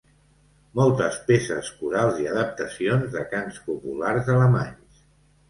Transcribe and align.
Moltes 0.77 1.19
peces 1.27 1.69
corals 1.81 2.17
i 2.23 2.25
adaptacions 2.31 3.13
de 3.17 3.23
cants 3.35 3.61
populars 3.69 4.35
alemanys. 4.39 5.07